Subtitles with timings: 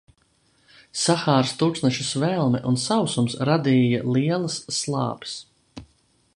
[1.01, 5.41] Sahāras tuksneša svelme un sausums radīja lielas slāpes.